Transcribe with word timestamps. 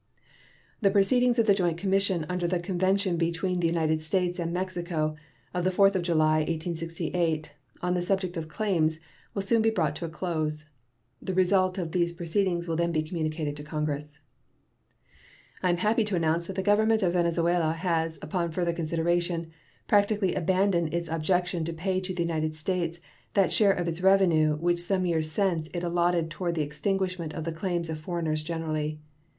The 0.81 0.89
proceedings 0.89 1.37
of 1.37 1.45
the 1.45 1.53
joint 1.53 1.77
commission 1.77 2.25
under 2.27 2.47
the 2.47 2.59
convention 2.59 3.17
between 3.17 3.59
the 3.59 3.67
United 3.67 4.01
States 4.01 4.39
and 4.39 4.51
Mexico 4.51 5.15
of 5.53 5.63
the 5.63 5.69
4th 5.69 5.93
of 5.93 6.01
July, 6.01 6.37
1868, 6.37 7.53
on 7.83 7.93
the 7.93 8.01
subject 8.01 8.35
of 8.35 8.47
claims, 8.47 8.99
will 9.35 9.43
soon 9.43 9.61
be 9.61 9.69
brought 9.69 9.95
to 9.97 10.05
a 10.05 10.09
close. 10.09 10.65
The 11.21 11.35
result 11.35 11.77
of 11.77 11.91
those 11.91 12.13
proceedings 12.13 12.67
will 12.67 12.75
then 12.77 12.91
be 12.91 13.03
communicated 13.03 13.55
to 13.57 13.63
Congress. 13.63 14.17
I 15.61 15.69
am 15.69 15.77
happy 15.77 16.03
to 16.05 16.15
announce 16.15 16.47
that 16.47 16.55
the 16.55 16.63
Government 16.63 17.03
of 17.03 17.13
Venezuela 17.13 17.73
has, 17.73 18.17
upon 18.23 18.51
further 18.51 18.73
consideration, 18.73 19.51
practically 19.87 20.33
abandoned 20.33 20.95
its 20.95 21.09
objection 21.09 21.63
to 21.65 21.73
pay 21.73 21.99
to 21.99 22.11
the 22.11 22.23
United 22.23 22.55
States 22.55 22.99
that 23.35 23.53
share 23.53 23.71
of 23.73 23.87
its 23.87 24.01
revenue 24.01 24.55
which 24.55 24.79
some 24.79 25.05
years 25.05 25.29
since 25.31 25.69
it 25.75 25.83
allotted 25.83 26.31
toward 26.31 26.55
the 26.55 26.63
extinguishment 26.63 27.35
of 27.35 27.43
the 27.43 27.51
claims 27.51 27.87
of 27.87 27.99
foreigners 28.01 28.41
generally. 28.41 28.99